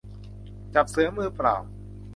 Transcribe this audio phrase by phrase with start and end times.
[0.73, 1.55] จับเสือมือเปล่า